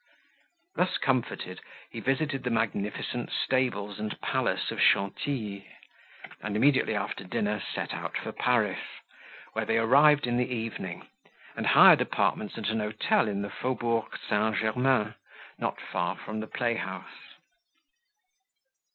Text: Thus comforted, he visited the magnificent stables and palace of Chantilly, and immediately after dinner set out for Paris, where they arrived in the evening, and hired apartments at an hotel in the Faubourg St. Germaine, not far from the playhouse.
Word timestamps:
Thus 0.73 0.97
comforted, 0.97 1.61
he 1.91 1.99
visited 1.99 2.43
the 2.43 2.49
magnificent 2.49 3.29
stables 3.31 3.99
and 3.99 4.19
palace 4.19 4.71
of 4.71 4.81
Chantilly, 4.81 5.67
and 6.41 6.55
immediately 6.55 6.95
after 6.95 7.23
dinner 7.23 7.61
set 7.75 7.93
out 7.93 8.17
for 8.17 8.31
Paris, 8.31 8.79
where 9.53 9.65
they 9.65 9.77
arrived 9.77 10.25
in 10.25 10.37
the 10.37 10.51
evening, 10.51 11.07
and 11.55 11.67
hired 11.67 12.01
apartments 12.01 12.57
at 12.57 12.69
an 12.69 12.79
hotel 12.79 13.27
in 13.27 13.43
the 13.43 13.51
Faubourg 13.51 14.17
St. 14.27 14.55
Germaine, 14.55 15.13
not 15.59 15.79
far 15.79 16.15
from 16.15 16.39
the 16.39 16.47
playhouse. 16.47 17.35